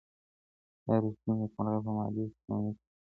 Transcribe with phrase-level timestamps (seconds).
[0.87, 2.91] ايا رښتيني نېکمرغي په مادي شتمنۍ کي ده؟